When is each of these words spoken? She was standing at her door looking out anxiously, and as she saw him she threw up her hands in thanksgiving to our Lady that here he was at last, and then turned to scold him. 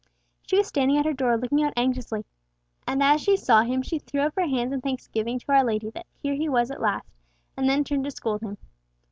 She 0.41 0.57
was 0.57 0.65
standing 0.65 0.97
at 0.97 1.05
her 1.05 1.13
door 1.13 1.37
looking 1.37 1.61
out 1.61 1.73
anxiously, 1.77 2.25
and 2.87 3.03
as 3.03 3.21
she 3.21 3.37
saw 3.37 3.61
him 3.61 3.83
she 3.83 3.99
threw 3.99 4.21
up 4.21 4.33
her 4.35 4.47
hands 4.47 4.73
in 4.73 4.81
thanksgiving 4.81 5.37
to 5.37 5.51
our 5.51 5.63
Lady 5.63 5.91
that 5.91 6.07
here 6.23 6.33
he 6.33 6.49
was 6.49 6.71
at 6.71 6.81
last, 6.81 7.11
and 7.55 7.69
then 7.69 7.83
turned 7.83 8.05
to 8.05 8.09
scold 8.09 8.41
him. 8.41 8.57